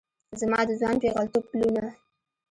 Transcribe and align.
زما 0.39 0.59
د 0.67 0.69
ځوان 0.79 0.95
پیغلتوب 1.03 1.43
پلونه 1.51 1.85